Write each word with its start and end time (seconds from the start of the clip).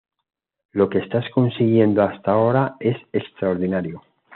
Lo 0.71 0.89
que 0.89 0.97
estás 0.97 1.29
consiguiendo 1.29 2.01
hasta 2.01 2.31
ahora 2.31 2.75
ya 2.79 2.89
es 2.93 2.97
extraordinario. 3.13 4.01